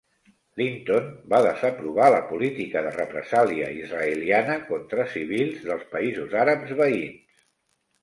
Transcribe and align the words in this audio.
Linton 0.61 1.11
va 1.33 1.41
desaprovar 1.47 2.07
la 2.15 2.23
política 2.31 2.83
de 2.87 2.95
represàlia 2.97 3.69
israeliana 3.83 4.59
contra 4.73 5.09
civils 5.15 5.65
dels 5.71 5.89
països 5.97 6.39
àrabs 6.45 6.79
veïns. 6.85 7.43